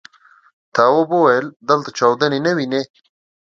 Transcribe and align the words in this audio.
تواب 0.75 1.09
وويل: 1.13 1.45
دلته 1.69 1.89
چاودنې 1.97 2.39
نه 2.45 2.51
وینې. 2.57 2.81